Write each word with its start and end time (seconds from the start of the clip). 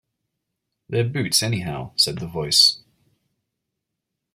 "They're 0.89 1.07
boots, 1.07 1.43
anyhow," 1.43 1.91
said 1.95 2.17
the 2.17 2.25
Voice. 2.25 2.79